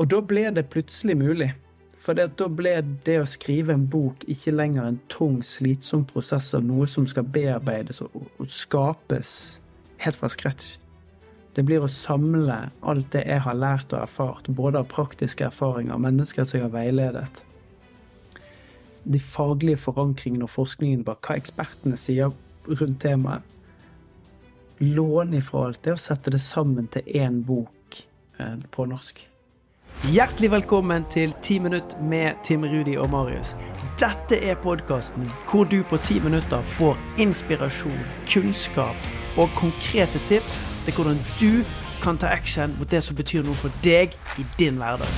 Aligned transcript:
Og 0.00 0.08
da 0.08 0.22
ble 0.24 0.46
det 0.56 0.70
plutselig 0.72 1.16
mulig. 1.20 1.50
For 2.00 2.16
da 2.16 2.46
ble 2.48 2.78
det 3.04 3.18
å 3.20 3.28
skrive 3.28 3.74
en 3.76 3.84
bok 3.92 4.22
ikke 4.32 4.54
lenger 4.54 4.86
en 4.88 5.00
tung, 5.12 5.42
slitsom 5.44 6.06
prosess 6.08 6.54
av 6.56 6.64
noe 6.64 6.86
som 6.88 7.04
skal 7.08 7.26
bearbeides 7.28 8.00
og, 8.06 8.22
skapes 8.48 9.32
helt 10.00 10.16
fra 10.16 10.30
scratch. 10.32 10.78
Det 11.52 11.66
blir 11.66 11.84
å 11.84 11.92
samle 11.92 12.56
alt 12.80 13.10
det 13.12 13.26
jeg 13.26 13.44
har 13.44 13.58
lært 13.58 13.92
og 13.92 14.06
erfart, 14.06 14.48
både 14.48 14.80
av 14.80 14.88
praktiske 14.88 15.44
erfaringer 15.50 15.98
og 15.98 16.04
mennesker 16.06 16.46
som 16.46 16.60
jeg 16.60 16.68
har 16.68 16.72
veiledet. 16.72 17.42
De 19.04 19.20
faglige 19.20 19.82
forankringene 19.82 20.46
og 20.46 20.54
forskningen 20.54 21.04
bak 21.04 21.26
hva 21.26 21.36
ekspertene 21.40 22.00
sier 22.00 22.32
rundt 22.70 23.00
temaet. 23.04 23.44
Låne 24.80 25.42
ifra 25.42 25.66
alt 25.66 25.82
det 25.84 25.98
og 25.98 26.00
sette 26.00 26.32
det 26.32 26.40
sammen 26.40 26.88
til 26.88 27.04
én 27.20 27.42
bok 27.44 27.98
eh, 28.40 28.56
på 28.72 28.86
norsk. 28.88 29.26
Hjertelig 29.98 30.50
velkommen 30.50 31.04
til 31.10 31.34
10 31.42 31.58
minutt 31.58 31.96
med 32.02 32.34
Tim 32.44 32.62
Rudi 32.64 32.96
og 32.96 33.10
Marius. 33.10 33.56
Dette 34.00 34.38
er 34.38 34.54
podkasten 34.54 35.26
hvor 35.50 35.64
du 35.64 35.82
på 35.82 35.96
ti 35.96 36.20
minutter 36.20 36.62
får 36.62 36.96
inspirasjon, 37.18 37.98
kunnskap 38.32 38.96
og 39.36 39.48
konkrete 39.56 40.22
tips 40.28 40.56
til 40.84 40.94
hvordan 40.94 41.18
du 41.40 41.64
kan 42.02 42.18
ta 42.18 42.26
action 42.26 42.72
mot 42.78 42.90
det 42.90 43.02
som 43.04 43.16
betyr 43.16 43.42
noe 43.44 43.54
for 43.54 43.70
deg 43.84 44.14
i 44.38 44.46
din 44.58 44.80
hverdag. 44.80 45.10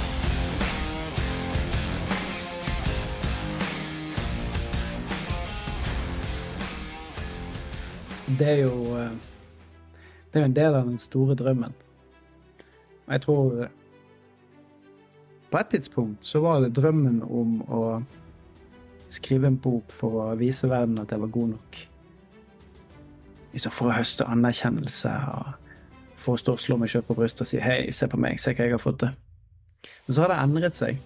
Det 8.38 8.48
er 8.48 8.64
jo 8.64 8.96
eh, 8.96 9.14
Det 10.32 10.40
er 10.40 10.40
jo 10.40 10.50
en 10.50 10.56
del 10.56 10.74
av 10.74 10.88
den 10.88 10.98
store 10.98 11.34
drømmen. 11.34 11.74
Jeg 13.08 13.20
tror 13.20 13.68
på 15.52 15.60
et 15.60 15.72
tidspunkt 15.74 16.26
så 16.26 16.40
var 16.40 16.60
det 16.60 16.72
drømmen 16.76 17.22
om 17.22 17.56
å 17.68 17.82
skrive 19.12 19.50
en 19.50 19.58
bok 19.60 19.92
for 19.92 20.20
å 20.22 20.28
vise 20.40 20.68
verden 20.70 21.00
at 21.02 21.12
jeg 21.12 21.20
var 21.20 21.32
god 21.32 21.50
nok. 21.54 21.80
Liksom 23.52 23.74
for 23.74 23.90
å 23.90 23.96
høste 23.98 24.28
anerkjennelse 24.32 25.12
og 25.34 25.50
for 26.22 26.36
å 26.36 26.40
stå 26.40 26.54
og 26.56 26.62
slå 26.62 26.78
meg 26.80 26.92
sjøl 26.92 27.04
på 27.04 27.16
brystet 27.18 27.44
og 27.44 27.50
si 27.50 27.60
'hei, 27.60 27.92
se 27.92 28.08
på 28.08 28.16
meg, 28.16 28.40
se 28.40 28.54
hva 28.54 28.64
jeg 28.64 28.72
har 28.72 28.78
fått 28.78 29.02
til'. 29.02 29.16
Men 30.06 30.14
så 30.14 30.22
har 30.22 30.28
det 30.28 30.38
endret 30.42 30.76
seg. 30.76 30.98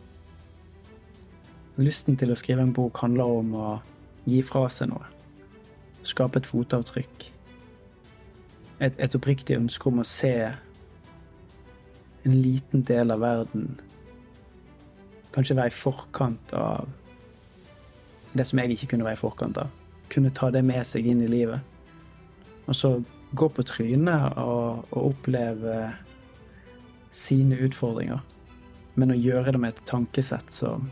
Lysten 1.77 2.17
til 2.17 2.31
å 2.31 2.37
skrive 2.37 2.63
en 2.63 2.73
bok 2.73 2.99
handler 2.99 3.25
om 3.25 3.55
å 3.55 3.81
gi 4.27 4.43
fra 4.43 4.69
seg 4.69 4.89
noe. 4.89 5.05
Skape 6.03 6.39
et 6.39 6.47
fotavtrykk. 6.47 7.33
Et, 8.81 8.95
et 8.99 9.15
oppriktig 9.15 9.57
ønske 9.57 9.87
om 9.87 9.99
å 9.99 10.05
se 10.05 10.53
en 12.25 12.43
liten 12.43 12.83
del 12.83 13.11
av 13.11 13.21
verden 13.21 13.81
Kanskje 15.37 15.59
være 15.59 15.69
i 15.69 15.77
forkant 15.77 16.55
av 16.57 16.89
det 18.37 18.47
som 18.49 18.61
jeg 18.61 18.73
ikke 18.73 18.95
kunne 18.95 19.05
være 19.05 19.19
i 19.19 19.21
forkant 19.21 19.59
av. 19.61 19.73
Kunne 20.13 20.33
ta 20.33 20.49
det 20.53 20.65
med 20.65 20.85
seg 20.89 21.07
inn 21.11 21.21
i 21.25 21.29
livet. 21.31 21.61
Og 22.67 22.77
så 22.77 22.93
gå 23.37 23.49
på 23.53 23.65
trynet 23.69 24.39
og, 24.41 24.87
og 24.91 25.11
oppleve 25.13 25.77
sine 27.13 27.59
utfordringer. 27.67 28.23
Men 28.97 29.13
å 29.13 29.19
gjøre 29.19 29.53
det 29.53 29.61
med 29.61 29.75
et 29.75 29.85
tankesett 29.89 30.53
som, 30.53 30.89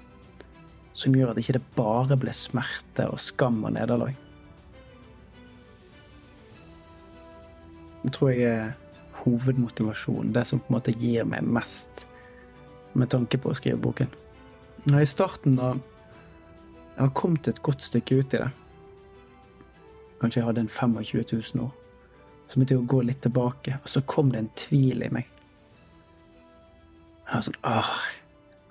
som 0.92 1.16
gjør 1.16 1.32
at 1.32 1.38
det 1.38 1.46
ikke 1.46 1.64
bare 1.76 2.18
ble 2.20 2.34
smerte 2.36 3.08
og 3.08 3.22
skam 3.22 3.62
og 3.64 3.72
nederlag. 3.76 4.12
Det 8.04 8.12
tror 8.12 8.34
jeg 8.34 8.50
er 8.50 8.74
hovedmotivasjonen. 9.22 10.34
Det 10.36 10.44
som 10.44 10.60
på 10.60 10.68
en 10.68 10.76
måte 10.76 10.92
gir 10.92 11.24
meg 11.28 11.48
mest 11.48 12.04
med 12.92 13.08
tanke 13.10 13.40
på 13.40 13.50
å 13.50 13.56
skrive 13.56 13.80
boken. 13.80 14.12
I 14.84 15.06
starten, 15.06 15.56
da 15.56 15.70
jeg 16.94 17.00
har 17.00 17.14
kommet 17.16 17.48
et 17.48 17.62
godt 17.64 17.82
stykke 17.82 18.18
ut 18.20 18.34
i 18.36 18.40
det 18.42 18.50
Kanskje 20.20 20.42
jeg 20.42 20.46
hadde 20.46 20.60
en 20.60 20.68
25 20.68 21.24
000 21.32 21.64
år. 21.64 21.70
Så 22.48 22.60
måtte 22.60 22.76
jeg 22.76 22.86
gå 22.88 23.00
litt 23.04 23.22
tilbake, 23.24 23.78
og 23.82 23.88
så 23.88 24.02
kom 24.08 24.30
det 24.32 24.38
en 24.38 24.50
tvil 24.56 25.02
i 25.04 25.08
meg. 25.12 25.26
Jeg 27.24 27.32
var 27.32 27.46
sånn 27.48 27.58
Åh, 27.64 27.90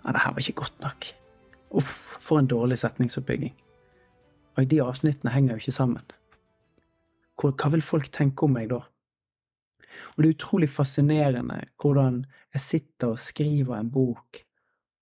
ja, 0.03 0.13
det 0.13 0.23
her 0.23 0.33
var 0.37 0.45
ikke 0.45 0.61
godt 0.61 0.79
nok. 0.85 1.09
Uff, 1.81 1.91
for 2.21 2.39
en 2.39 2.49
dårlig 2.49 2.77
setningsoppbygging. 2.81 3.53
Og 4.55 4.69
de 4.69 4.81
avsnittene 4.85 5.33
henger 5.33 5.57
jo 5.57 5.65
ikke 5.65 5.75
sammen. 5.75 6.15
Hva 7.41 7.73
vil 7.73 7.85
folk 7.85 8.09
tenke 8.13 8.45
om 8.45 8.53
meg 8.53 8.69
da? 8.71 8.83
Og 10.13 10.21
det 10.21 10.29
er 10.29 10.37
utrolig 10.37 10.69
fascinerende 10.69 11.63
hvordan 11.81 12.23
jeg 12.53 12.65
sitter 12.69 13.13
og 13.13 13.21
skriver 13.21 13.77
en 13.81 13.93
bok 13.93 14.45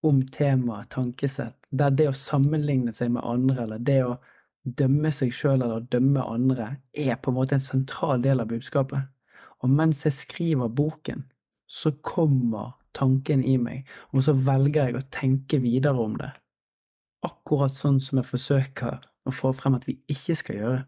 om 0.02 0.22
temaet 0.34 0.90
tankesett, 0.90 1.58
der 1.70 1.94
det 1.94 2.10
å 2.10 2.18
sammenligne 2.18 2.94
seg 2.94 3.14
med 3.16 3.26
andre, 3.26 3.64
eller 3.66 3.82
det 3.86 4.00
å 4.06 4.16
dømme 4.64 5.12
seg 5.14 5.34
sjøl 5.34 5.62
eller 5.62 5.86
dømme 5.94 6.24
andre, 6.26 6.68
er 6.94 7.18
på 7.18 7.32
en 7.32 7.38
måte 7.38 7.58
en 7.58 7.64
sentral 7.64 8.22
del 8.22 8.42
av 8.42 8.50
budskapet. 8.52 9.10
Og 9.62 9.70
mens 9.70 10.06
jeg 10.06 10.18
skriver 10.18 10.74
boken, 10.74 11.26
så 11.70 11.94
kommer 12.04 12.74
tanken 12.98 13.44
i 13.48 13.56
meg, 13.62 13.86
og 14.12 14.26
så 14.26 14.34
velger 14.36 14.90
jeg 14.90 14.98
å 14.98 15.08
tenke 15.14 15.62
videre 15.64 16.02
om 16.02 16.18
det. 16.20 16.32
Akkurat 17.26 17.78
sånn 17.78 18.02
som 18.02 18.20
jeg 18.20 18.28
forsøker 18.28 18.98
å 19.26 19.34
få 19.34 19.54
frem 19.56 19.78
at 19.78 19.86
vi 19.88 20.00
ikke 20.12 20.36
skal 20.38 20.58
gjøre. 20.58 20.82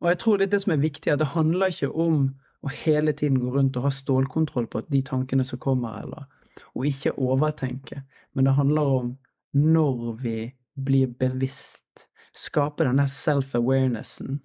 Og 0.00 0.08
jeg 0.12 0.20
tror 0.20 0.38
det 0.38 0.46
er 0.46 0.52
det 0.54 0.62
som 0.64 0.74
er 0.76 0.84
viktig, 0.84 1.12
at 1.12 1.20
det 1.20 1.32
handler 1.34 1.72
ikke 1.72 1.90
om 1.92 2.20
å 2.60 2.72
hele 2.84 3.12
tiden 3.16 3.40
gå 3.40 3.52
rundt 3.54 3.76
og 3.80 3.88
ha 3.88 3.92
stålkontroll 3.94 4.68
på 4.70 4.84
de 4.88 5.00
tankene 5.04 5.44
som 5.48 5.60
kommer, 5.60 5.96
eller 6.04 6.28
og 6.74 6.86
ikke 6.88 7.16
overtenke, 7.18 8.02
men 8.34 8.46
det 8.46 8.56
handler 8.58 8.94
om 9.00 9.10
når 9.56 10.14
vi 10.22 10.38
blir 10.74 11.10
bevisst, 11.18 12.06
skape 12.36 12.86
denne 12.86 13.08
self-awarenessen, 13.10 14.38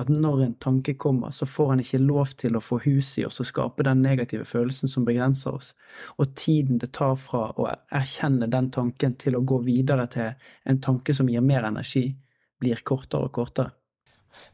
at 0.00 0.08
når 0.08 0.44
en 0.44 0.54
tanke 0.62 0.94
kommer, 0.94 1.30
så 1.30 1.46
får 1.46 1.74
han 1.74 1.82
ikke 1.82 2.00
lov 2.00 2.32
til 2.40 2.56
å 2.56 2.62
få 2.64 2.78
hus 2.86 3.12
i 3.20 3.24
oss 3.26 3.40
og 3.42 3.48
skape 3.48 3.84
den 3.84 4.00
negative 4.04 4.46
følelsen 4.48 4.88
som 4.88 5.04
begrenser 5.04 5.58
oss, 5.58 5.74
og 6.16 6.32
tiden 6.38 6.80
det 6.80 6.92
tar 6.96 7.18
fra 7.20 7.50
å 7.52 7.68
erkjenne 7.68 8.48
den 8.50 8.70
tanken 8.72 9.18
til 9.20 9.36
å 9.36 9.44
gå 9.44 9.60
videre 9.66 10.06
til 10.10 10.32
en 10.64 10.80
tanke 10.80 11.14
som 11.16 11.28
gir 11.28 11.44
mer 11.44 11.68
energi, 11.68 12.06
blir 12.60 12.80
kortere 12.86 13.28
og 13.28 13.36
kortere. 13.36 13.74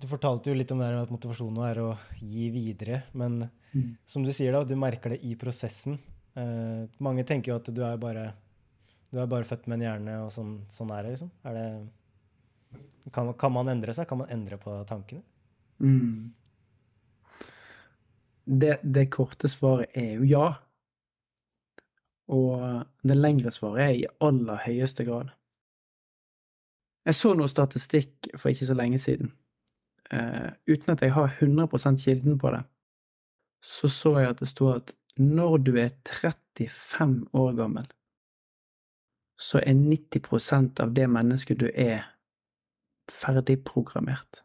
Du 0.01 0.07
fortalte 0.09 0.51
jo 0.51 0.57
litt 0.57 0.73
om 0.73 0.81
det 0.81 0.89
at 0.99 1.13
motivasjonen 1.13 1.63
er 1.69 1.81
å 1.85 1.89
gi 2.19 2.49
videre, 2.51 3.03
men 3.13 3.43
mm. 3.45 3.91
som 4.09 4.25
du 4.25 4.33
sier 4.35 4.57
da, 4.57 4.65
du 4.65 4.75
merker 4.79 5.15
det 5.15 5.21
i 5.29 5.37
prosessen. 5.39 5.99
Uh, 6.37 6.85
mange 7.01 7.25
tenker 7.25 7.53
jo 7.53 7.61
at 7.61 7.71
du 7.73 7.81
er 7.85 7.97
bare 8.01 8.27
du 9.11 9.21
er 9.23 9.29
bare 9.31 9.47
født 9.49 9.69
med 9.71 9.79
en 9.79 9.87
hjerne, 9.87 10.17
og 10.27 10.33
sånn, 10.35 10.57
sånn 10.69 10.91
er 10.93 11.07
det, 11.07 11.15
liksom. 11.15 11.31
Er 11.47 11.55
det, 11.57 12.81
kan, 13.15 13.31
kan, 13.39 13.55
man 13.55 13.71
endre 13.73 13.95
seg? 13.97 14.09
Kan 14.11 14.21
man 14.21 14.33
endre 14.35 14.59
på 14.61 14.75
tankene? 14.89 15.23
Mm. 15.79 16.35
Det, 18.47 18.75
det, 18.83 19.07
korte 19.15 19.49
svaret 19.51 19.95
er 19.97 20.19
jo 20.19 20.27
ja. 20.29 20.47
Og 22.35 22.61
det 23.07 23.17
lengre 23.17 23.55
svaret 23.55 23.87
er 23.87 23.95
i 23.95 24.07
aller 24.27 24.63
høyeste 24.67 25.07
grad. 25.07 25.31
Jeg 27.07 27.15
så 27.15 27.33
noe 27.39 27.51
statistikk 27.51 28.33
for 28.35 28.51
ikke 28.51 28.67
så 28.67 28.75
lenge 28.75 28.99
siden. 28.99 29.31
Uh, 30.11 30.51
uten 30.69 30.93
at 30.93 31.03
jeg 31.03 31.15
har 31.15 31.33
100% 31.41 32.03
kilden 32.03 32.37
på 32.39 32.51
det, 32.55 32.63
så 33.63 33.89
så 33.91 34.19
jeg 34.21 34.35
at 34.35 34.43
det 34.43 34.51
sto 34.51 34.75
at 34.75 34.93
når 35.17 35.59
du 35.59 35.77
er 35.81 35.93
35 36.05 37.29
år 37.33 37.53
gammel, 37.57 37.87
så 39.41 39.61
er 39.61 39.77
90% 39.77 40.81
av 40.81 40.93
det 40.97 41.07
mennesket 41.13 41.61
du 41.61 41.69
er, 41.73 42.05
ferdigprogrammert. 43.13 44.43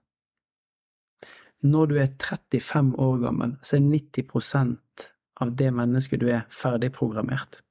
Når 1.62 1.92
du 1.92 1.98
er 2.02 2.12
35 2.20 2.96
år 3.00 3.20
gammel, 3.22 3.56
så 3.64 3.78
er 3.78 3.88
90% 3.88 5.08
av 5.42 5.56
det 5.58 5.70
mennesket 5.74 6.22
du 6.22 6.30
er, 6.30 6.48
ferdigprogrammert. 6.50 7.62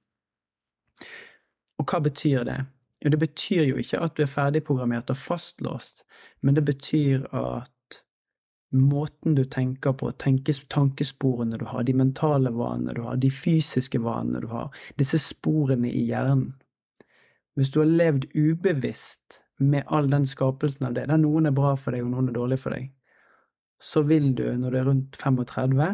Og 1.80 1.88
hva 1.88 2.00
betyr 2.04 2.44
det? 2.48 2.58
Jo, 3.00 3.10
det 3.12 3.20
betyr 3.20 3.64
jo 3.64 3.80
ikke 3.80 4.00
at 4.04 4.16
du 4.16 4.24
er 4.24 4.30
ferdigprogrammert 4.30 5.10
og 5.12 5.16
fastlåst, 5.16 6.04
men 6.44 6.56
det 6.58 6.64
betyr 6.68 7.24
at 7.32 7.72
måten 8.70 9.34
du 9.34 9.44
tenker 9.44 9.92
på, 9.92 10.10
tenkes, 10.12 10.62
tankesporene 10.68 11.58
du 11.58 11.64
har, 11.64 11.84
de 11.84 11.94
mentale 11.94 12.52
vanene 12.54 12.94
du 12.94 13.02
har, 13.02 13.16
de 13.16 13.30
fysiske 13.30 13.98
vanene 14.02 14.42
du 14.44 14.48
har, 14.52 14.70
disse 14.98 15.18
sporene 15.22 15.90
i 15.90 16.04
hjernen. 16.06 16.52
Hvis 17.58 17.72
du 17.74 17.80
har 17.82 17.90
levd 17.90 18.28
ubevisst 18.34 19.40
med 19.58 19.84
all 19.86 20.08
den 20.10 20.26
skapelsen 20.26 20.86
av 20.86 20.94
det, 20.94 21.08
der 21.10 21.18
noen 21.20 21.50
er 21.50 21.56
bra 21.56 21.74
for 21.76 21.92
deg 21.92 22.06
og 22.06 22.14
noen 22.14 22.30
er 22.30 22.38
dårlig 22.38 22.60
for 22.62 22.76
deg, 22.76 22.92
så 23.80 24.04
vil 24.06 24.30
du, 24.36 24.46
når 24.56 24.70
du 24.70 24.78
er 24.78 24.88
rundt 24.88 25.18
35, 25.18 25.84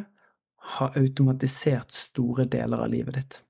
ha 0.76 0.92
automatisert 0.98 1.94
store 1.94 2.46
deler 2.50 2.82
av 2.84 2.92
livet 2.92 3.16
ditt. 3.16 3.40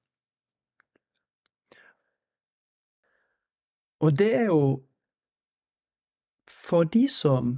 Og 4.04 4.12
det 4.16 4.32
er 4.36 4.50
jo 4.52 4.60
for 6.46 6.84
de 6.84 7.06
som 7.10 7.56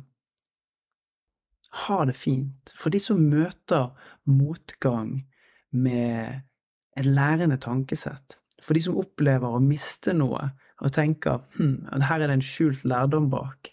ha 1.84 2.02
det 2.08 2.16
fint. 2.16 2.72
For 2.74 2.92
de 2.92 3.00
som 3.02 3.20
møter 3.30 3.90
motgang 4.28 5.22
med 5.70 6.44
et 6.98 7.06
lærende 7.06 7.58
tankesett. 7.62 8.38
For 8.62 8.74
de 8.74 8.82
som 8.82 8.98
opplever 8.98 9.54
å 9.54 9.62
miste 9.62 10.14
noe 10.16 10.50
og 10.78 10.94
tenker 10.94 11.42
hm, 11.56 11.88
her 12.06 12.22
er 12.22 12.30
det 12.30 12.38
en 12.38 12.44
skjult 12.44 12.84
lærdom 12.88 13.28
bak. 13.32 13.72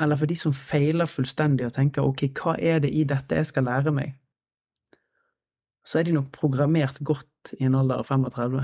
Eller 0.00 0.18
for 0.20 0.28
de 0.28 0.36
som 0.36 0.52
feiler 0.52 1.08
fullstendig 1.08 1.68
og 1.68 1.76
tenker 1.76 2.04
ok, 2.04 2.28
hva 2.36 2.56
er 2.60 2.82
det 2.84 2.92
i 2.92 3.04
dette 3.08 3.38
jeg 3.38 3.48
skal 3.48 3.68
lære 3.68 3.92
meg? 3.96 4.16
Så 5.86 6.00
er 6.00 6.08
de 6.08 6.16
nok 6.16 6.32
programmert 6.34 6.98
godt 7.06 7.54
i 7.60 7.64
en 7.64 7.76
alder 7.78 8.02
av 8.02 8.08
35. 8.10 8.58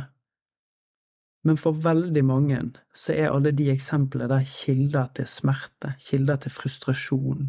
Men 1.46 1.58
for 1.58 1.78
veldig 1.84 2.22
mange 2.26 2.60
så 2.94 3.14
er 3.16 3.32
alle 3.32 3.52
de 3.56 3.70
eksemplene 3.72 4.28
der 4.30 4.44
kilder 4.46 5.08
til 5.16 5.28
smerte, 5.30 5.94
kilder 6.02 6.42
til 6.42 6.54
frustrasjon, 6.54 7.48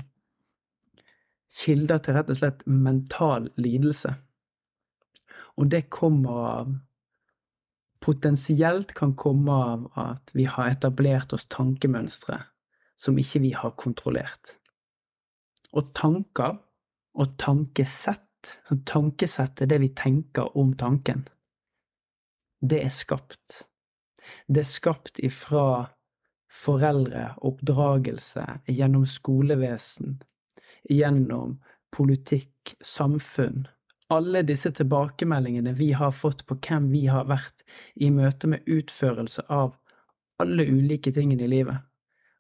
kilder 1.53 2.01
til 2.03 2.17
rett 2.17 2.31
og 2.33 2.39
slett 2.39 2.65
mental 2.65 3.50
lidelse. 3.61 4.15
Og 5.59 5.69
det 5.73 5.88
kommer 5.94 6.50
av 6.55 6.73
Potensielt 8.03 8.89
kan 8.91 9.13
komme 9.15 9.53
av 9.55 9.83
at 9.95 10.31
vi 10.35 10.44
har 10.44 10.73
etablert 10.73 11.31
oss 11.31 11.45
tankemønstre 11.47 12.35
som 13.00 13.15
ikke 13.15 13.39
vi 13.45 13.51
har 13.55 13.71
kontrollert. 13.79 14.57
Og 15.71 15.94
tanker 15.95 16.57
og 17.15 17.38
tankesett, 17.39 18.57
så 18.67 18.75
tankesett 18.83 19.63
er 19.63 19.71
det 19.71 19.79
vi 19.85 19.94
tenker 19.95 20.51
om 20.59 20.73
tanken, 20.75 21.23
det 22.59 22.81
er 22.83 22.91
skapt. 22.91 23.63
Det 24.47 24.63
er 24.63 24.67
skapt 24.69 25.19
ifra 25.23 25.94
foreldre, 26.53 27.33
oppdragelse, 27.44 28.44
gjennom 28.67 29.07
skolevesen, 29.09 30.19
gjennom 30.90 31.58
politikk, 31.94 32.75
samfunn, 32.81 33.68
alle 34.14 34.44
disse 34.46 34.72
tilbakemeldingene 34.75 35.74
vi 35.78 35.92
har 35.98 36.12
fått 36.12 36.46
på 36.48 36.58
hvem 36.68 36.90
vi 36.92 37.06
har 37.10 37.25
vært 37.30 37.64
i 37.96 38.12
møte 38.14 38.50
med 38.52 38.68
utførelse 38.70 39.46
av 39.50 39.74
alle 40.42 40.66
ulike 40.68 41.14
tingene 41.14 41.46
i 41.46 41.52
livet, 41.52 41.80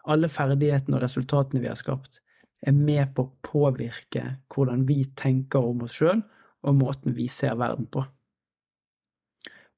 alle 0.03 0.29
ferdighetene 0.29 0.97
og 0.97 1.05
resultatene 1.05 1.63
vi 1.63 1.71
har 1.71 1.79
skapt, 1.79 2.19
er 2.63 2.75
med 2.75 3.13
på 3.15 3.25
å 3.25 3.33
påvirke 3.43 4.37
hvordan 4.53 4.85
vi 4.87 5.03
tenker 5.19 5.63
om 5.63 5.83
oss 5.85 5.97
sjøl 5.99 6.21
og 6.63 6.77
måten 6.79 7.15
vi 7.15 7.27
ser 7.31 7.57
verden 7.59 7.87
på. 7.91 8.05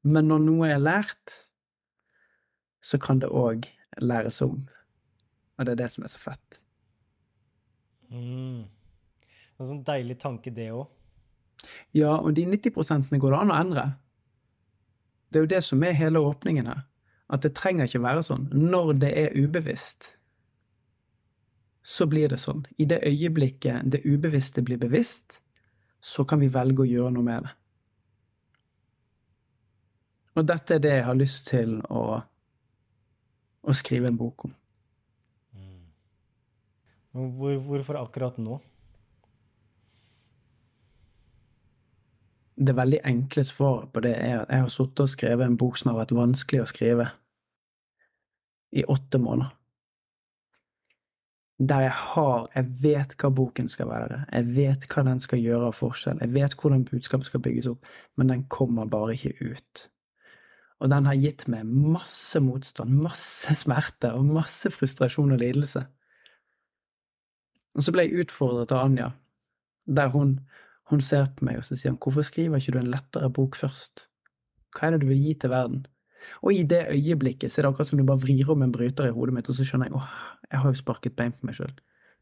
Men 0.06 0.30
når 0.30 0.44
noe 0.46 0.69
er 0.69 0.81
lært, 0.81 1.40
så 2.86 3.00
kan 3.02 3.22
det 3.24 3.31
òg 3.34 3.66
læres 3.98 4.42
om. 4.46 4.68
Og 5.57 5.66
det 5.66 5.74
er 5.74 5.81
det 5.81 5.90
som 5.96 6.06
er 6.06 6.13
så 6.13 6.22
fett. 6.22 6.60
Mm. 8.12 8.66
En 9.56 9.69
sånn 9.69 9.84
deilig 9.88 10.19
tanke, 10.22 10.54
det 10.54 10.72
òg. 10.75 10.90
Ja, 11.96 12.18
og 12.19 12.36
de 12.38 12.46
90 12.46 13.19
går 13.19 13.31
det 13.31 13.40
an 13.40 13.54
å 13.54 13.60
endre. 13.60 13.86
Det 15.30 15.40
er 15.40 15.46
jo 15.46 15.54
det 15.56 15.63
som 15.66 15.84
er 15.84 15.98
hele 15.98 16.22
åpningen 16.22 16.68
her. 16.69 16.84
At 17.31 17.42
det 17.42 17.56
trenger 17.57 17.90
ikke 17.90 18.04
være 18.04 18.24
sånn. 18.25 18.50
Når 18.54 18.94
det 19.02 19.12
er 19.18 19.38
ubevisst, 19.38 20.12
så 21.86 22.06
blir 22.10 22.30
det 22.30 22.42
sånn. 22.42 22.66
I 22.81 22.88
det 22.90 23.02
øyeblikket 23.06 23.90
det 23.94 24.04
ubevisste 24.06 24.63
blir 24.66 24.81
bevisst, 24.81 25.40
så 26.02 26.25
kan 26.25 26.42
vi 26.42 26.52
velge 26.54 26.84
å 26.84 26.90
gjøre 26.90 27.13
noe 27.16 27.25
med 27.25 27.48
det. 27.48 27.54
Og 30.36 30.48
dette 30.50 30.75
er 30.75 30.84
det 30.84 30.94
jeg 30.98 31.07
har 31.07 31.18
lyst 31.18 31.48
til 31.48 31.78
å, 31.88 32.19
å 33.62 33.75
skrive 33.78 34.12
en 34.12 34.19
bok 34.19 34.48
om. 34.50 34.56
Hvor, 37.15 37.59
hvorfor 37.63 38.01
akkurat 38.01 38.38
nå? 38.44 38.59
det 42.56 42.75
veldig 42.75 43.01
enkle 43.03 43.44
svaret 43.44 43.91
på 43.91 44.01
det 44.06 44.15
er 44.15 44.39
at 44.39 44.51
jeg 44.51 44.63
har 44.63 44.71
sittet 44.71 45.03
og 45.03 45.12
skrevet 45.12 45.45
en 45.45 45.57
bok 45.59 45.77
som 45.79 45.91
har 45.91 46.00
vært 46.00 46.15
vanskelig 46.15 46.63
å 46.63 46.69
skrive 46.69 47.09
i 48.75 48.85
åtte 48.91 49.19
måneder. 49.19 49.51
Der 51.56 51.85
jeg 51.85 51.91
har 51.95 52.47
Jeg 52.56 52.65
vet 52.81 53.13
hva 53.15 53.29
boken 53.31 53.69
skal 53.71 53.88
være, 53.88 54.25
jeg 54.31 54.56
vet 54.56 54.88
hva 54.91 55.03
den 55.07 55.19
skal 55.23 55.39
gjøre 55.39 55.69
av 55.71 55.75
forskjell, 55.75 56.19
jeg 56.19 56.33
vet 56.33 56.56
hvordan 56.59 56.83
budskapet 56.83 57.29
skal 57.29 57.44
bygges 57.44 57.69
opp, 57.71 57.85
men 58.15 58.27
den 58.27 58.44
kommer 58.51 58.85
bare 58.85 59.15
ikke 59.15 59.35
ut. 59.39 59.85
Og 60.83 60.91
den 60.91 61.06
har 61.07 61.15
gitt 61.15 61.47
meg 61.47 61.63
masse 61.63 62.39
motstand, 62.44 62.91
masse 63.00 63.56
smerte 63.56 64.11
og 64.11 64.27
masse 64.27 64.69
frustrasjon 64.69 65.31
og 65.31 65.39
lidelse. 65.39 65.85
Og 67.75 67.83
så 67.83 67.92
ble 67.92 68.06
jeg 68.06 68.25
utfordret 68.25 68.72
av 68.72 68.86
Anja, 68.88 69.12
der 69.86 70.13
hun 70.13 70.39
hun 70.92 71.01
ser 71.01 71.31
på 71.33 71.48
meg 71.48 71.60
og 71.60 71.66
så 71.66 71.77
sier 71.77 71.94
han, 71.94 72.00
hvorfor 72.01 72.25
skriver 72.25 72.62
ikke 72.62 72.75
du 72.75 72.81
en 72.81 72.92
lettere 72.94 73.30
bok 73.33 73.57
først? 73.57 74.06
Hva 74.75 74.88
er 74.88 74.95
det 74.95 75.06
du 75.06 75.10
vil 75.10 75.24
gi 75.24 75.33
til 75.42 75.54
verden? 75.54 75.86
Og 76.42 76.54
i 76.54 76.63
det 76.66 76.83
øyeblikket 76.94 77.51
så 77.51 77.62
er 77.62 77.66
det 77.66 77.72
akkurat 77.72 77.89
som 77.89 78.01
du 78.01 78.06
bare 78.06 78.22
vrir 78.22 78.50
om 78.51 78.62
en 78.66 78.74
bryter 78.74 79.10
i 79.10 79.13
hodet 79.13 79.33
mitt, 79.33 79.50
og 79.50 79.57
så 79.57 79.66
skjønner 79.66 79.89
jeg 79.89 79.98
åh, 79.98 80.13
jeg 80.51 80.62
har 80.62 80.74
jo 80.74 80.81
sparket 80.81 81.18
bein 81.18 81.33
på 81.33 81.50
meg 81.50 81.57
sjøl. 81.57 81.74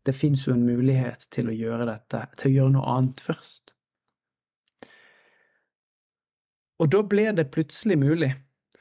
Det 0.04 0.16
fins 0.16 0.48
jo 0.48 0.56
en 0.56 0.66
mulighet 0.68 1.28
til 1.32 1.48
å 1.48 1.56
gjøre 1.56 1.88
dette, 1.88 2.24
til 2.40 2.52
å 2.52 2.56
gjøre 2.58 2.74
noe 2.76 2.96
annet 2.98 3.24
først. 3.24 3.72
Og 6.84 6.90
da 6.92 7.04
ble 7.08 7.30
det 7.38 7.48
plutselig 7.52 7.96
mulig, 8.00 8.34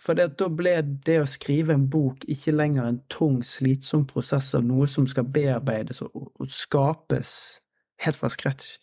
for 0.02 0.18
da 0.18 0.48
ble 0.50 0.74
det 1.06 1.20
å 1.22 1.28
skrive 1.30 1.76
en 1.76 1.86
bok 1.90 2.24
ikke 2.30 2.54
lenger 2.54 2.88
en 2.88 3.02
tung, 3.12 3.42
slitsom 3.46 4.02
prosess 4.10 4.50
av 4.58 4.64
noe 4.66 4.88
som 4.90 5.06
skal 5.06 5.28
bearbeides 5.30 6.02
og, 6.08 6.31
og 6.42 6.50
skapes 6.50 7.60
helt 8.02 8.18
fra 8.18 8.30
scratch. 8.32 8.76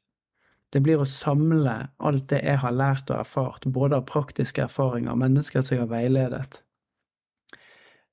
Det 0.69 0.81
blir 0.85 1.01
å 1.01 1.07
samle 1.09 1.75
alt 1.97 2.27
det 2.29 2.43
jeg 2.45 2.61
har 2.61 2.73
lært 2.75 3.09
og 3.09 3.23
erfart, 3.23 3.65
både 3.65 3.97
av 3.97 4.07
praktiske 4.09 4.63
erfaringer 4.67 5.17
mennesker 5.17 5.65
som 5.65 5.75
jeg 5.75 5.83
har 5.83 5.91
veiledet. 5.91 6.61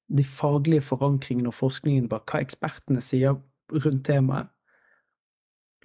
De 0.06 0.24
faglige 0.24 0.86
forankringene 0.86 1.50
og 1.50 1.58
forskningen 1.58 2.08
bak 2.08 2.30
hva 2.30 2.40
ekspertene 2.44 3.02
sier 3.04 3.36
rundt 3.74 4.06
temaet. 4.08 4.52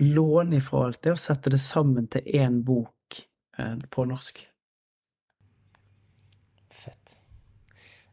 Låne 0.02 0.58
ifra 0.58 0.86
alt 0.88 1.02
det 1.04 1.14
og 1.14 1.20
sette 1.22 1.52
det 1.54 1.60
sammen 1.62 2.08
til 2.10 2.26
én 2.40 2.62
bok 2.66 3.20
eh, 3.60 3.76
på 3.92 4.06
norsk. 4.10 4.40
Fett. 6.72 7.18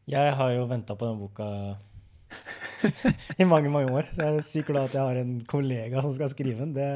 Jeg 0.09 0.35
har 0.35 0.51
jo 0.53 0.67
venta 0.69 0.97
på 0.99 1.07
den 1.07 1.21
boka 1.21 1.47
i 3.41 3.47
mange, 3.47 3.71
mange 3.73 3.91
år. 3.91 4.09
Så 4.13 4.23
jeg 4.23 4.39
er 4.39 4.47
sykt 4.47 4.71
glad 4.71 4.89
at 4.89 4.97
jeg 4.97 5.03
har 5.05 5.19
en 5.19 5.35
kollega 5.49 6.05
som 6.05 6.15
skal 6.15 6.31
skrive 6.31 6.63
den. 6.63 6.75
Det 6.77 6.89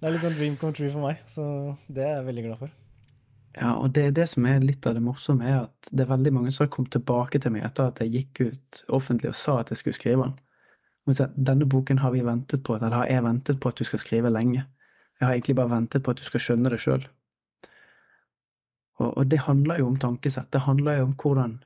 det 0.00 0.08
er 0.08 0.14
litt 0.14 0.22
sånn 0.24 0.36
dream 0.38 0.54
come 0.56 0.72
true 0.72 0.88
for 0.88 1.04
meg, 1.04 1.18
så 1.28 1.44
det 1.92 2.06
er 2.06 2.14
jeg 2.14 2.26
veldig 2.30 2.44
glad 2.46 2.60
for. 2.62 2.76
Ja, 3.58 3.74
og 3.74 3.90
det 3.92 4.04
er 4.06 4.14
det 4.16 4.24
som 4.30 4.46
er 4.48 4.62
litt 4.64 4.86
av 4.88 4.94
det 4.96 5.02
morsomme, 5.04 5.44
er 5.44 5.66
at 5.66 5.90
det 5.90 6.06
er 6.06 6.12
veldig 6.14 6.32
mange 6.32 6.52
som 6.54 6.64
har 6.64 6.70
kommet 6.72 6.94
tilbake 6.94 7.40
til 7.42 7.52
meg 7.52 7.66
etter 7.66 7.90
at 7.90 8.00
jeg 8.00 8.14
gikk 8.14 8.40
ut 8.46 8.80
offentlig 8.96 9.32
og 9.32 9.36
sa 9.36 9.58
at 9.60 9.72
jeg 9.72 9.82
skulle 9.82 9.98
skrive 9.98 10.30
den. 10.30 10.38
Denne 11.36 11.68
boken 11.68 12.00
har 12.00 12.14
vi 12.14 12.22
ventet 12.24 12.62
på, 12.64 12.78
eller 12.78 12.96
har 12.96 13.10
jeg 13.10 13.26
ventet 13.26 13.60
på 13.60 13.72
at 13.72 13.80
du 13.80 13.84
skal 13.84 14.00
skrive 14.00 14.32
lenge. 14.32 14.62
Jeg 15.18 15.26
har 15.26 15.34
egentlig 15.34 15.58
bare 15.58 15.74
ventet 15.74 16.04
på 16.06 16.14
at 16.14 16.22
du 16.22 16.24
skal 16.24 16.44
skjønne 16.46 16.72
det 16.72 16.80
sjøl. 16.80 17.04
Og, 19.00 19.10
og, 19.10 19.24
det 19.28 19.42
handler 19.44 19.82
jo 19.82 19.90
om 19.90 20.00
tankesett. 20.00 20.48
Det 20.52 20.64
handler 20.64 21.00
jo 21.00 21.10
om 21.10 21.16
hvordan 21.20 21.58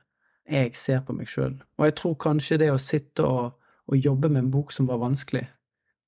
jeg 0.49 0.75
ser 0.77 1.01
på 1.05 1.15
meg 1.17 1.29
sjøl. 1.29 1.57
Og 1.77 1.87
jeg 1.87 1.95
tror 1.99 2.17
kanskje 2.21 2.59
det 2.61 2.71
å 2.73 2.81
sitte 2.81 3.25
og, 3.25 3.55
og 3.89 3.97
jobbe 3.97 4.29
med 4.29 4.45
en 4.45 4.51
bok 4.53 4.73
som 4.73 4.89
var 4.89 5.01
vanskelig, 5.01 5.45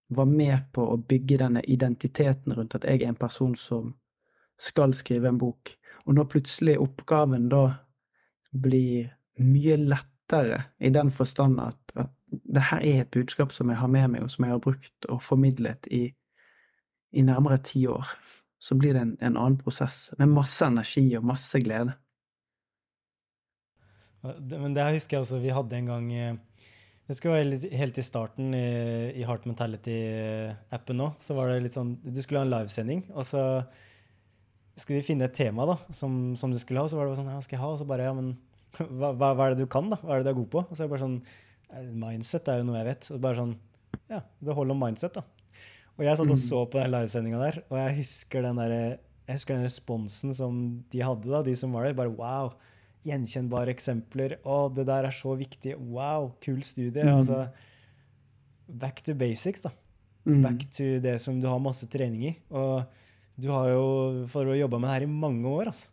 var 0.10 0.29
med 0.29 0.70
på 0.74 0.86
å 0.88 0.98
bygge 0.98 1.39
denne 1.41 1.63
identiteten 1.67 2.56
rundt 2.56 2.75
at 2.77 2.86
jeg 2.88 3.01
er 3.01 3.12
en 3.12 3.20
person 3.20 3.56
som 3.60 3.91
skal 4.58 4.96
skrive 4.98 5.29
en 5.29 5.41
bok. 5.41 5.74
Og 6.06 6.15
når 6.15 6.29
plutselig 6.32 6.77
oppgaven 6.79 7.50
da 7.51 7.65
blir 8.51 9.12
mye 9.44 9.77
lettere, 9.77 10.63
i 10.79 10.89
den 10.91 11.12
forstand 11.12 11.60
at, 11.63 11.79
at 11.96 12.12
det 12.27 12.63
her 12.72 12.82
er 12.84 13.01
et 13.01 13.12
budskap 13.12 13.53
som 13.56 13.70
jeg 13.70 13.79
har 13.79 13.91
med 13.91 14.08
meg, 14.12 14.24
og 14.24 14.32
som 14.32 14.46
jeg 14.46 14.56
har 14.56 14.63
brukt 14.63 15.08
og 15.10 15.22
formidlet 15.24 15.88
i, 15.94 16.08
i 17.12 17.24
nærmere 17.24 17.62
ti 17.63 17.86
år, 17.88 18.08
så 18.60 18.75
blir 18.75 18.94
det 18.94 19.01
en, 19.01 19.15
en, 19.22 19.38
annen 19.38 19.58
prosess 19.62 20.10
med 20.17 20.34
masse 20.34 20.65
energi 20.65 21.06
og 21.17 21.27
masse 21.29 21.60
glede. 21.62 21.94
Men 24.53 24.75
det 24.75 24.86
husker 24.98 25.17
jeg 25.17 25.25
også 25.25 25.41
vi 25.43 25.53
hadde 25.53 25.77
en 25.77 25.91
gang 25.91 26.07
eh, 26.15 26.63
det 27.07 27.15
skulle 27.15 27.38
være 27.38 27.72
helt 27.79 27.98
i 28.01 28.03
starten 28.03 28.51
i, 28.55 28.67
i 29.15 29.24
Heart 29.24 29.46
Mentality-appen 29.48 30.98
nå. 31.00 31.13
Så 31.22 31.38
var 31.38 31.48
det 31.48 31.62
litt 31.63 31.77
sånn 31.77 31.93
Du 32.03 32.19
skulle 32.19 32.41
ha 32.41 32.48
en 32.48 32.51
livesending, 32.51 33.05
og 33.13 33.24
så 33.24 33.43
skulle 34.75 35.00
vi 35.00 35.07
finne 35.07 35.29
et 35.29 35.38
tema 35.38 35.65
da, 35.69 35.77
som, 35.96 36.36
som 36.38 36.51
du 36.51 36.60
skulle 36.60 36.84
ha. 36.84 36.89
Og 36.89 36.91
så 36.91 37.00
var 37.00 37.07
det 37.07 37.15
sånn 37.22 37.31
Ja, 37.31 37.39
skal 37.46 37.57
jeg 37.57 37.63
ha? 37.63 37.72
Og 37.72 37.79
så 37.79 37.88
bare 37.88 38.10
Ja, 38.10 38.15
men 38.17 38.36
hva, 39.00 39.13
hva, 39.13 39.31
hva, 39.31 39.48
er 39.48 39.55
det 39.55 39.63
du 39.63 39.72
kan, 39.72 39.88
da? 39.93 40.01
Hva 40.03 40.17
er 40.17 40.22
det 40.22 40.27
du 40.27 40.34
er 40.34 40.39
god 40.41 40.51
på? 40.57 40.65
Og 40.67 40.75
så 40.75 40.84
er 40.84 40.89
det 40.89 40.96
bare 40.98 41.05
sånn 41.05 41.17
«Eh, 41.72 41.89
Mindset 42.03 42.51
er 42.51 42.60
jo 42.60 42.67
noe 42.67 42.81
jeg 42.81 42.89
vet. 42.91 43.10
Og 43.15 43.24
bare 43.24 43.39
sånn 43.39 43.55
Ja, 44.12 44.22
det 44.43 44.60
holder 44.60 44.75
om 44.75 44.84
mindset, 44.84 45.15
da. 45.15 45.24
Og 45.96 46.03
jeg 46.05 46.19
satt 46.19 46.29
og 46.36 46.39
så 46.43 46.65
på 46.67 46.77
den 46.77 46.91
livesendinga 46.93 47.39
der, 47.41 47.55
og 47.72 47.79
jeg 47.79 47.93
husker 48.03 48.43
den 48.46 48.60
der, 48.60 48.74
jeg 49.25 49.39
husker 49.39 49.55
den 49.55 49.65
responsen 49.65 50.36
som 50.38 50.60
de 50.93 51.00
hadde, 51.01 51.31
da, 51.31 51.39
de 51.41 51.55
som 51.57 51.74
var 51.74 51.88
der. 51.88 51.96
Bare 51.98 52.12
wow 52.13 52.51
gjenkjennbare 53.07 53.73
eksempler. 53.73 54.37
'Å, 54.43 54.67
det 54.75 54.87
der 54.89 55.07
er 55.09 55.15
så 55.15 55.35
viktig. 55.39 55.75
Wow, 55.79 56.33
kul 56.43 56.61
studie.' 56.63 57.03
Mm. 57.03 57.17
Altså, 57.17 57.47
back 58.67 59.01
to 59.01 59.15
basics, 59.15 59.63
da. 59.65 59.71
Mm. 60.27 60.41
Back 60.43 60.65
to 60.75 60.97
det 60.99 61.19
som 61.23 61.39
du 61.39 61.47
har 61.47 61.59
masse 61.63 61.87
trening 61.87 62.25
i. 62.31 62.33
Og 62.51 62.83
du 63.39 63.47
har 63.53 63.71
jo 63.71 64.25
for 64.31 64.49
å 64.49 64.57
jobba 64.57 64.79
med 64.81 64.89
det 64.89 64.97
her 64.97 65.07
i 65.07 65.13
mange 65.25 65.47
år, 65.47 65.71
altså. 65.71 65.89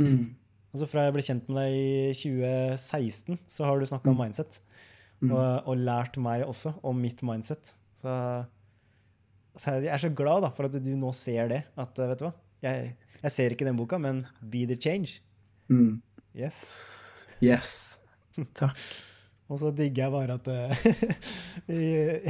Mm. 0.00 0.34
Altså 0.74 0.88
Fra 0.90 1.04
jeg 1.06 1.14
ble 1.14 1.22
kjent 1.22 1.48
med 1.48 1.60
deg 1.60 1.76
i 1.78 2.14
2016, 2.18 3.38
så 3.46 3.66
har 3.68 3.78
du 3.78 3.86
snakka 3.86 4.10
om 4.10 4.18
mindset. 4.18 4.58
Mm. 5.20 5.30
Og, 5.30 5.44
og 5.70 5.84
lært 5.86 6.18
meg 6.18 6.42
også 6.48 6.74
om 6.82 6.98
mitt 6.98 7.22
mindset. 7.26 7.70
Så, 7.94 8.14
så 9.54 9.76
jeg 9.78 9.92
er 9.94 10.02
så 10.02 10.10
glad 10.10 10.42
da, 10.42 10.50
for 10.54 10.66
at 10.66 10.74
du 10.82 10.90
nå 10.98 11.12
ser 11.14 11.52
det. 11.52 11.60
At 11.78 12.00
vet 12.00 12.18
du 12.18 12.26
hva, 12.26 12.32
jeg, 12.64 12.90
jeg 13.20 13.36
ser 13.36 13.54
ikke 13.54 13.68
den 13.68 13.78
boka, 13.78 14.00
men 14.02 14.24
be 14.40 14.64
the 14.66 14.78
change. 14.80 15.20
Mm. 15.70 16.02
Yes. 16.34 16.76
Yes. 17.42 17.98
Takk. 18.58 18.78
Og 19.52 19.58
så 19.60 19.68
digger 19.76 20.06
jeg 20.06 20.12
bare 20.14 20.34
at, 20.38 20.48
eh, 20.48 20.86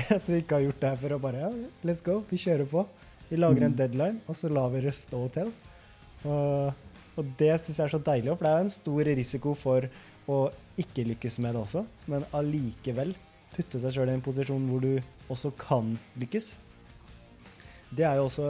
at 0.16 0.26
vi 0.28 0.40
ikke 0.42 0.58
har 0.58 0.64
gjort 0.66 0.80
det 0.82 0.90
her 0.90 0.98
for 1.04 1.14
å 1.16 1.20
bare 1.22 1.42
ja, 1.44 1.50
let's 1.86 2.02
go, 2.04 2.18
vi 2.28 2.36
kjører 2.42 2.66
på. 2.68 2.82
Vi 3.30 3.38
lager 3.38 3.64
en 3.64 3.72
Mm. 3.72 3.76
deadline, 3.78 4.20
og 4.28 4.36
så 4.36 4.50
lar 4.52 4.68
vi 4.74 4.80
det 4.84 4.92
stå 4.94 5.20
til. 5.32 5.52
Og, 6.24 6.74
og 7.16 7.30
det 7.38 7.52
syns 7.62 7.78
jeg 7.78 7.84
er 7.86 7.94
så 7.94 8.02
deilig, 8.02 8.34
for 8.36 8.44
det 8.44 8.52
er 8.52 8.64
en 8.66 8.74
stor 8.74 9.04
risiko 9.16 9.54
for 9.56 9.86
å 10.28 10.40
ikke 10.80 11.04
lykkes 11.12 11.38
med 11.44 11.54
det 11.54 11.62
også, 11.62 11.84
men 12.10 12.24
allikevel 12.34 13.14
putte 13.54 13.78
seg 13.80 13.94
sjøl 13.94 14.10
i 14.10 14.16
en 14.16 14.24
posisjon 14.24 14.64
hvor 14.68 14.82
du 14.82 14.98
også 15.30 15.52
kan 15.60 15.94
lykkes. 16.18 16.56
Det 17.94 18.04
er 18.08 18.18
jo 18.18 18.26
også, 18.26 18.48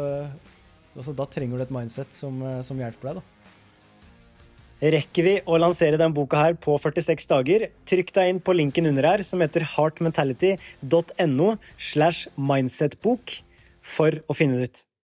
også 0.97 1.13
Da 1.19 1.27
trenger 1.29 1.61
du 1.61 1.63
et 1.67 1.75
mindset 1.75 2.15
som, 2.17 2.41
eh, 2.43 2.63
som 2.65 2.79
hjelper 2.81 3.13
deg, 3.13 3.21
da. 3.21 3.23
Rekker 4.83 5.27
vi 5.27 5.35
å 5.47 5.59
lansere 5.61 5.99
denne 6.01 6.17
boka 6.17 6.41
her 6.41 6.57
på 6.59 6.75
46 6.83 7.29
dager? 7.31 7.69
Trykk 7.89 8.11
deg 8.17 8.33
inn 8.33 8.41
på 8.43 8.57
linken 8.57 8.91
under 8.91 9.07
her, 9.07 9.23
som 9.23 9.45
heter 9.45 9.67
heartmentality.no 9.77 11.53
slash 11.79 12.27
mindsetbok, 12.35 13.39
for 13.85 14.19
å 14.27 14.37
finne 14.37 14.59
det 14.59 14.71
ut. 14.71 14.85